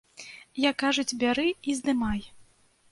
[0.69, 2.21] Як кажуць, бяры і здымай!